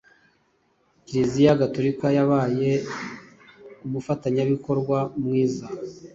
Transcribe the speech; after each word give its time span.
Kiriziya 1.05 1.59
Gatorika 1.61 2.07
yabaye 2.17 2.71
umufatanyabikorwa 3.85 4.97
mwiza 5.23 5.65